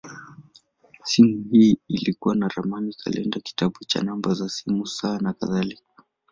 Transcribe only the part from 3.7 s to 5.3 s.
cha namba za simu, saa,